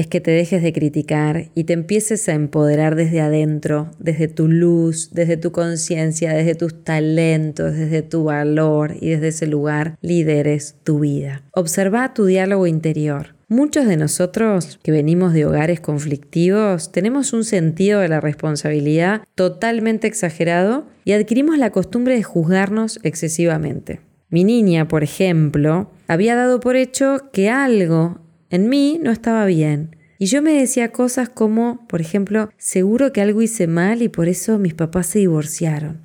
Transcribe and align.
es 0.00 0.06
que 0.06 0.20
te 0.20 0.30
dejes 0.30 0.62
de 0.62 0.72
criticar 0.72 1.50
y 1.54 1.64
te 1.64 1.74
empieces 1.74 2.28
a 2.28 2.32
empoderar 2.32 2.96
desde 2.96 3.20
adentro, 3.20 3.90
desde 3.98 4.28
tu 4.28 4.48
luz, 4.48 5.10
desde 5.12 5.36
tu 5.36 5.52
conciencia, 5.52 6.32
desde 6.32 6.54
tus 6.54 6.82
talentos, 6.84 7.74
desde 7.74 8.02
tu 8.02 8.24
valor 8.24 8.96
y 9.00 9.10
desde 9.10 9.28
ese 9.28 9.46
lugar 9.46 9.98
lideres 10.00 10.76
tu 10.84 11.00
vida. 11.00 11.42
Observa 11.52 12.14
tu 12.14 12.24
diálogo 12.24 12.66
interior. 12.66 13.34
Muchos 13.48 13.86
de 13.86 13.96
nosotros 13.96 14.78
que 14.82 14.92
venimos 14.92 15.32
de 15.32 15.44
hogares 15.44 15.80
conflictivos 15.80 16.92
tenemos 16.92 17.32
un 17.32 17.44
sentido 17.44 18.00
de 18.00 18.08
la 18.08 18.20
responsabilidad 18.20 19.22
totalmente 19.34 20.06
exagerado 20.06 20.86
y 21.04 21.12
adquirimos 21.12 21.58
la 21.58 21.70
costumbre 21.70 22.14
de 22.14 22.22
juzgarnos 22.22 23.00
excesivamente. 23.02 24.00
Mi 24.30 24.44
niña, 24.44 24.86
por 24.86 25.02
ejemplo, 25.02 25.90
había 26.06 26.36
dado 26.36 26.60
por 26.60 26.76
hecho 26.76 27.28
que 27.32 27.50
algo 27.50 28.20
en 28.50 28.68
mí 28.68 29.00
no 29.02 29.10
estaba 29.10 29.46
bien. 29.46 29.96
Y 30.18 30.26
yo 30.26 30.42
me 30.42 30.52
decía 30.52 30.92
cosas 30.92 31.30
como, 31.30 31.86
por 31.88 32.02
ejemplo, 32.02 32.50
seguro 32.58 33.12
que 33.12 33.22
algo 33.22 33.40
hice 33.40 33.66
mal 33.66 34.02
y 34.02 34.08
por 34.08 34.28
eso 34.28 34.58
mis 34.58 34.74
papás 34.74 35.06
se 35.06 35.20
divorciaron, 35.20 36.04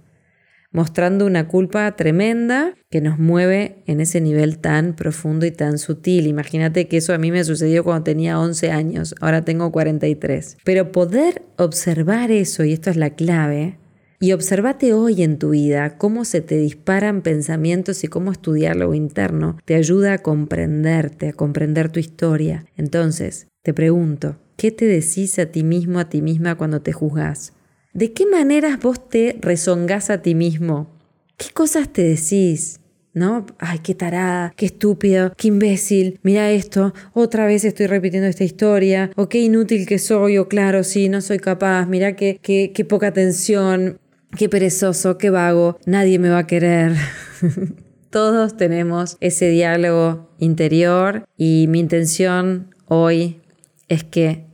mostrando 0.71 1.25
una 1.25 1.49
culpa 1.49 1.93
tremenda 1.97 2.75
que 2.89 3.01
nos 3.01 3.19
mueve 3.19 3.83
en 3.87 3.99
ese 3.99 4.21
nivel 4.21 4.59
tan 4.59 4.95
profundo 4.95 5.45
y 5.45 5.51
tan 5.51 5.77
sutil. 5.77 6.27
Imagínate 6.27 6.87
que 6.87 6.95
eso 6.97 7.13
a 7.13 7.17
mí 7.17 7.29
me 7.29 7.43
sucedió 7.43 7.83
cuando 7.83 8.05
tenía 8.05 8.39
11 8.39 8.71
años, 8.71 9.15
ahora 9.19 9.43
tengo 9.43 9.69
43. 9.73 10.59
Pero 10.63 10.93
poder 10.93 11.41
observar 11.57 12.31
eso, 12.31 12.63
y 12.63 12.71
esto 12.71 12.89
es 12.89 12.95
la 12.95 13.09
clave, 13.09 13.79
y 14.25 14.33
observate 14.33 14.91
hoy 14.91 15.21
en 15.21 15.37
tu 15.37 15.51
vida 15.51 15.99
cómo 15.99 16.25
se 16.25 16.41
te 16.41 16.57
disparan 16.57 17.21
pensamientos 17.21 18.03
y 18.03 18.07
cómo 18.07 18.31
estudiar 18.31 18.75
lo 18.75 18.95
interno 18.95 19.59
te 19.65 19.75
ayuda 19.75 20.13
a 20.13 20.17
comprenderte, 20.17 21.29
a 21.29 21.33
comprender 21.33 21.91
tu 21.91 21.99
historia. 21.99 22.65
Entonces, 22.75 23.45
te 23.61 23.71
pregunto, 23.71 24.37
¿qué 24.57 24.71
te 24.71 24.85
decís 24.85 25.37
a 25.37 25.45
ti 25.45 25.63
mismo, 25.63 25.99
a 25.99 26.09
ti 26.09 26.23
misma 26.23 26.55
cuando 26.55 26.81
te 26.81 26.91
juzgás? 26.91 27.53
¿De 27.93 28.13
qué 28.13 28.25
maneras 28.25 28.79
vos 28.79 29.09
te 29.09 29.37
rezongás 29.41 30.09
a 30.09 30.23
ti 30.23 30.33
mismo? 30.33 30.89
¿Qué 31.37 31.49
cosas 31.53 31.93
te 31.93 32.01
decís? 32.01 32.79
¿no? 33.13 33.45
Ay, 33.59 33.79
qué 33.79 33.93
tarada, 33.93 34.53
qué 34.57 34.65
estúpido, 34.65 35.33
qué 35.37 35.47
imbécil, 35.47 36.19
mira 36.21 36.51
esto, 36.51 36.93
otra 37.13 37.45
vez 37.45 37.63
estoy 37.63 37.87
repitiendo 37.87 38.27
esta 38.27 38.43
historia, 38.43 39.09
o 39.15 39.29
qué 39.29 39.39
inútil 39.39 39.85
que 39.87 39.99
soy, 39.99 40.37
o 40.37 40.49
claro, 40.49 40.83
sí, 40.83 41.07
no 41.07 41.21
soy 41.21 41.39
capaz, 41.39 41.85
mira 41.85 42.17
qué, 42.17 42.37
qué, 42.41 42.73
qué 42.75 42.83
poca 42.83 43.07
atención, 43.07 43.99
qué 44.35 44.49
perezoso, 44.49 45.17
qué 45.17 45.29
vago, 45.29 45.77
nadie 45.85 46.19
me 46.19 46.29
va 46.29 46.39
a 46.39 46.47
querer. 46.47 46.95
Todos 48.09 48.55
tenemos 48.55 49.17
ese 49.19 49.49
diálogo 49.49 50.29
interior 50.39 51.25
y 51.37 51.67
mi 51.67 51.79
intención 51.79 52.73
hoy 52.87 53.41
es 53.87 54.03
que 54.03 54.45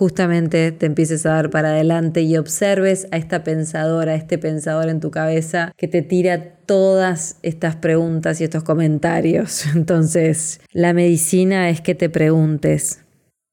justamente 0.00 0.72
te 0.72 0.86
empieces 0.86 1.26
a 1.26 1.30
dar 1.30 1.50
para 1.50 1.70
adelante 1.70 2.22
y 2.22 2.36
observes 2.36 3.06
a 3.10 3.16
esta 3.16 3.44
pensadora, 3.44 4.12
a 4.12 4.14
este 4.14 4.38
pensador 4.38 4.88
en 4.88 5.00
tu 5.00 5.10
cabeza 5.10 5.72
que 5.76 5.88
te 5.88 6.02
tira 6.02 6.54
todas 6.64 7.36
estas 7.42 7.76
preguntas 7.76 8.40
y 8.40 8.44
estos 8.44 8.62
comentarios. 8.64 9.66
Entonces, 9.74 10.60
la 10.72 10.92
medicina 10.92 11.68
es 11.68 11.80
que 11.80 11.94
te 11.94 12.08
preguntes, 12.08 13.02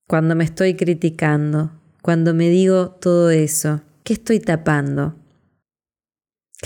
cuando 0.07 0.35
me 0.35 0.43
estoy 0.43 0.75
criticando, 0.75 1.71
cuando 2.01 2.33
me 2.33 2.49
digo 2.49 2.91
todo 2.91 3.29
eso, 3.31 3.81
¿qué 4.03 4.13
estoy 4.13 4.39
tapando? 4.39 5.15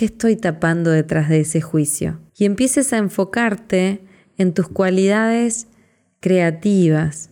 ¿Qué 0.01 0.05
estoy 0.05 0.35
tapando 0.35 0.89
detrás 0.89 1.29
de 1.29 1.41
ese 1.41 1.61
juicio? 1.61 2.19
Y 2.35 2.45
empieces 2.45 2.91
a 2.91 2.97
enfocarte 2.97 4.01
en 4.35 4.51
tus 4.51 4.67
cualidades 4.67 5.67
creativas, 6.19 7.29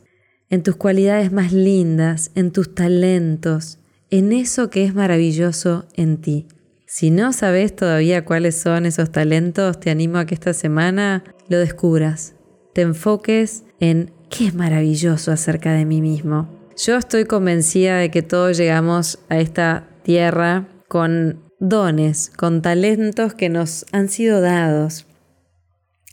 en 0.51 0.61
tus 0.61 0.75
cualidades 0.75 1.31
más 1.31 1.51
lindas, 1.51 2.29
en 2.35 2.51
tus 2.51 2.75
talentos, 2.75 3.79
en 4.11 4.33
eso 4.33 4.69
que 4.69 4.85
es 4.85 4.93
maravilloso 4.93 5.87
en 5.95 6.21
ti. 6.21 6.45
Si 6.85 7.09
no 7.09 7.33
sabes 7.33 7.75
todavía 7.75 8.23
cuáles 8.23 8.57
son 8.57 8.85
esos 8.85 9.11
talentos, 9.11 9.79
te 9.79 9.89
animo 9.89 10.19
a 10.19 10.27
que 10.27 10.35
esta 10.35 10.53
semana 10.53 11.23
lo 11.47 11.57
descubras. 11.57 12.35
Te 12.75 12.81
enfoques 12.81 13.63
en 13.79 14.13
qué 14.29 14.45
es 14.45 14.53
maravilloso 14.53 15.31
acerca 15.31 15.73
de 15.73 15.85
mí 15.85 16.01
mismo. 16.01 16.47
Yo 16.77 16.97
estoy 16.97 17.25
convencida 17.25 17.97
de 17.97 18.11
que 18.11 18.21
todos 18.21 18.57
llegamos 18.57 19.17
a 19.27 19.39
esta 19.39 19.87
tierra 20.03 20.67
con 20.87 21.48
dones, 21.59 22.31
con 22.35 22.61
talentos 22.61 23.33
que 23.33 23.49
nos 23.49 23.85
han 23.91 24.09
sido 24.09 24.41
dados. 24.41 25.05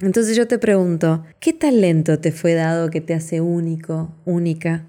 Entonces 0.00 0.36
yo 0.36 0.46
te 0.46 0.58
pregunto, 0.58 1.24
¿qué 1.40 1.52
talento 1.52 2.18
te 2.18 2.32
fue 2.32 2.54
dado 2.54 2.90
que 2.90 3.00
te 3.00 3.14
hace 3.14 3.40
único, 3.40 4.14
única? 4.24 4.86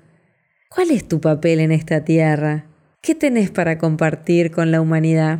¿Cuál 0.70 0.92
es 0.92 1.08
tu 1.08 1.22
papel 1.22 1.60
en 1.60 1.72
esta 1.72 2.04
tierra? 2.04 2.66
¿Qué 3.02 3.16
tenés 3.16 3.52
para 3.52 3.78
compartir 3.78 4.52
con 4.52 4.72
la 4.72 4.82
humanidad? 4.82 5.40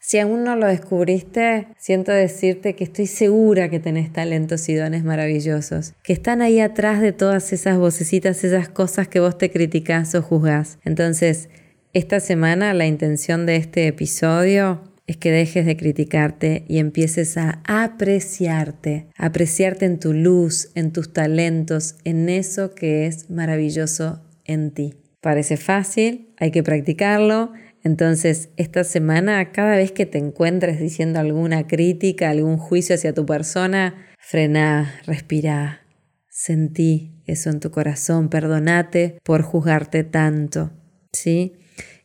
Si 0.00 0.18
aún 0.18 0.42
no 0.42 0.56
lo 0.56 0.66
descubriste, 0.66 1.68
siento 1.76 2.12
decirte 2.12 2.74
que 2.74 2.84
estoy 2.84 3.06
segura 3.06 3.68
que 3.68 3.78
tenés 3.78 4.12
talentos 4.12 4.68
y 4.68 4.74
dones 4.74 5.04
maravillosos, 5.04 5.94
que 6.02 6.12
están 6.12 6.40
ahí 6.40 6.60
atrás 6.60 7.00
de 7.00 7.12
todas 7.12 7.52
esas 7.52 7.78
vocecitas, 7.78 8.42
esas 8.42 8.68
cosas 8.68 9.06
que 9.06 9.20
vos 9.20 9.36
te 9.38 9.50
criticás 9.50 10.14
o 10.14 10.22
juzgás. 10.22 10.78
Entonces, 10.84 11.48
esta 11.92 12.20
semana 12.20 12.74
la 12.74 12.86
intención 12.86 13.46
de 13.46 13.56
este 13.56 13.86
episodio 13.86 14.82
es 15.06 15.16
que 15.16 15.30
dejes 15.30 15.64
de 15.64 15.76
criticarte 15.76 16.64
y 16.68 16.78
empieces 16.78 17.38
a 17.38 17.62
apreciarte, 17.66 19.08
apreciarte 19.16 19.86
en 19.86 19.98
tu 19.98 20.12
luz, 20.12 20.70
en 20.74 20.92
tus 20.92 21.14
talentos, 21.14 21.96
en 22.04 22.28
eso 22.28 22.74
que 22.74 23.06
es 23.06 23.30
maravilloso 23.30 24.22
en 24.44 24.70
ti. 24.72 24.94
Parece 25.22 25.56
fácil, 25.56 26.34
hay 26.36 26.50
que 26.50 26.62
practicarlo. 26.62 27.52
Entonces, 27.82 28.50
esta 28.58 28.84
semana, 28.84 29.50
cada 29.50 29.76
vez 29.76 29.92
que 29.92 30.04
te 30.04 30.18
encuentres 30.18 30.78
diciendo 30.78 31.20
alguna 31.20 31.66
crítica, 31.66 32.28
algún 32.28 32.58
juicio 32.58 32.94
hacia 32.94 33.14
tu 33.14 33.24
persona, 33.24 34.06
frena, 34.18 34.94
respira, 35.06 35.86
sentí 36.28 37.22
eso 37.24 37.48
en 37.48 37.60
tu 37.60 37.70
corazón, 37.70 38.28
perdonate 38.28 39.18
por 39.24 39.40
juzgarte 39.40 40.04
tanto, 40.04 40.70
¿sí? 41.12 41.54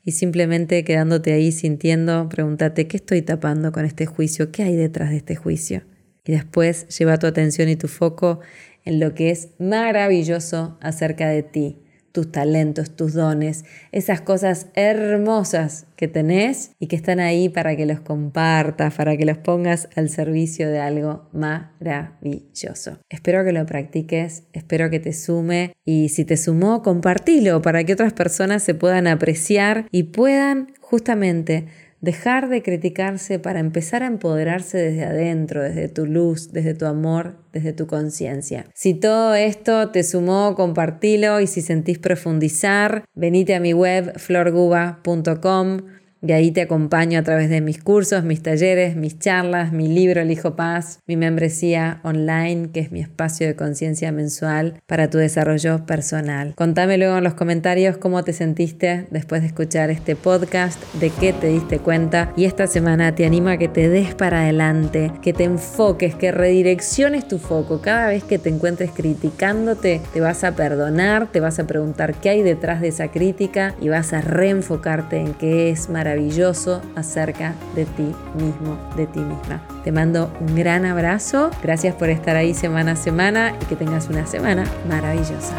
Y 0.04 0.12
simplemente 0.12 0.84
quedándote 0.84 1.34
ahí 1.34 1.52
sintiendo, 1.52 2.28
pregúntate, 2.30 2.88
¿qué 2.88 2.98
estoy 2.98 3.22
tapando 3.22 3.72
con 3.72 3.86
este 3.86 4.06
juicio? 4.06 4.52
¿Qué 4.52 4.64
hay 4.64 4.76
detrás 4.76 5.10
de 5.12 5.18
este 5.18 5.36
juicio? 5.36 5.84
Y 6.26 6.34
después 6.34 6.88
lleva 6.98 7.18
tu 7.18 7.28
atención 7.28 7.70
y 7.70 7.76
tu 7.76 7.88
foco 7.88 8.40
en 8.86 9.00
lo 9.00 9.14
que 9.14 9.32
es 9.32 9.50
maravilloso 9.60 10.78
acerca 10.82 11.30
de 11.30 11.44
ti, 11.44 11.83
tus 12.14 12.32
talentos, 12.32 12.96
tus 12.96 13.14
dones, 13.14 13.66
esas 13.92 14.22
cosas 14.22 14.68
hermosas 14.76 15.88
que 15.96 16.08
tenés 16.08 16.72
y 16.80 16.88
que 16.88 16.96
están 16.96 17.20
ahí 17.20 17.50
para 17.50 17.76
que 17.76 17.88
los 17.88 18.00
compartas, 18.00 18.94
para 18.94 19.18
que 19.18 19.26
los 19.26 19.40
pongas 19.40 19.90
al 19.96 20.10
servicio 20.10 20.70
de 20.70 20.80
algo 20.80 21.28
maravilloso. 21.34 23.00
Espero 23.10 23.44
que 23.44 23.52
lo 23.52 23.66
practiques, 23.66 24.44
espero 24.54 24.92
que 24.92 25.00
te 25.00 25.12
sume 25.12 25.74
y 25.84 26.10
si 26.10 26.24
te 26.24 26.38
sumó, 26.38 26.84
compartilo 26.84 27.64
para 27.64 27.84
que 27.84 27.94
otras 27.94 28.14
personas 28.14 28.62
se 28.62 28.76
puedan 28.76 29.08
apreciar 29.08 29.88
y 29.92 30.04
puedan 30.04 30.72
justamente 30.82 31.66
dejar 32.04 32.50
de 32.50 32.62
criticarse 32.62 33.40
para 33.40 33.62
empezar 33.62 34.04
a 34.04 34.08
empoderarse 34.08 34.78
desde 34.78 35.06
adentro, 35.06 35.64
desde 35.64 35.88
tu 35.88 36.06
luz, 36.06 36.52
desde 36.52 36.74
tu 36.74 36.86
amor, 36.86 37.38
desde 37.54 37.72
tu 37.72 37.88
conciencia. 37.88 38.66
Si 38.74 38.94
todo 38.94 39.34
esto 39.36 39.90
te 39.90 40.04
sumó, 40.04 40.54
compartilo 40.54 41.40
y 41.40 41.48
si 41.48 41.62
sentís 41.62 42.00
profundizar, 42.00 43.06
venite 43.16 43.56
a 43.56 43.62
mi 43.62 43.72
web 43.72 44.20
florguba.com 44.20 45.78
Y 46.26 46.32
ahí 46.32 46.52
te 46.52 46.62
acompaño 46.62 47.20
a 47.20 47.24
través 47.24 47.50
de 47.50 47.60
mis 47.60 47.84
cursos, 47.84 48.24
mis 48.24 48.42
talleres, 48.42 48.96
mis 48.96 49.20
charlas, 49.20 49.74
mi 49.74 49.90
libro 49.90 50.22
El 50.22 50.32
Hijo 50.32 50.56
Paz, 50.56 51.00
mi 51.06 51.18
membresía 51.18 52.00
online, 52.04 52.70
que 52.72 52.80
es 52.80 52.94
mi 52.94 53.02
espacio 53.02 53.46
de 53.46 53.58
conciencia 53.58 54.10
mensual 54.14 54.82
para 54.88 55.10
tu 55.10 55.18
desarrollo 55.18 55.86
personal. 55.86 56.54
Contame 56.56 56.98
luego 56.98 57.18
en 57.18 57.26
los 57.26 57.34
comentarios 57.34 57.98
cómo 57.98 58.24
te 58.24 58.32
sentiste 58.32 59.06
después 59.12 59.42
de 59.42 59.48
escuchar 59.48 59.90
este 59.90 60.16
podcast, 60.16 60.82
de 60.94 61.10
qué 61.10 61.34
te 61.34 61.48
diste 61.48 61.80
cuenta 61.80 62.32
y 62.38 62.46
esta 62.46 62.68
semana 62.68 63.14
te 63.14 63.26
animo 63.26 63.50
a 63.50 63.58
que 63.58 63.68
te 63.68 63.90
des 63.90 64.16
para 64.16 64.44
adelante, 64.44 65.12
que 65.22 65.34
te 65.34 65.44
enfoques, 65.44 66.16
que 66.16 66.32
redirecciones 66.32 67.28
tu 67.28 67.38
foco. 67.38 67.82
Cada 67.82 68.08
vez 68.08 68.24
que 68.24 68.40
te 68.40 68.48
encuentres 68.48 68.92
criticándote, 68.92 70.00
te 70.14 70.22
vas 70.22 70.46
a 70.46 70.56
perdonar, 70.56 71.30
te 71.34 71.42
vas 71.42 71.60
a 71.60 71.68
preguntar 71.68 72.14
qué 72.16 72.30
hay 72.30 72.44
detrás 72.44 72.80
de 72.80 72.88
esa 72.88 73.10
crítica 73.10 73.76
y 73.82 73.90
vas 73.90 74.14
a 74.14 74.22
reenfocarte 74.22 75.18
en 75.18 75.34
qué 75.34 75.70
es 75.70 75.90
maravilloso 76.14 76.82
acerca 76.96 77.56
de 77.76 77.86
ti 77.86 78.14
mismo, 78.36 78.78
de 78.96 79.08
ti 79.08 79.20
misma. 79.20 79.62
Te 79.84 79.92
mando 79.92 80.32
un 80.40 80.56
gran 80.56 80.86
abrazo, 80.86 81.50
gracias 81.64 81.96
por 81.96 82.10
estar 82.10 82.36
ahí 82.36 82.54
semana 82.54 82.92
a 82.92 82.96
semana 82.96 83.54
y 83.60 83.66
que 83.66 83.76
tengas 83.76 84.10
una 84.10 84.28
semana 84.28 84.64
maravillosa. 84.88 85.56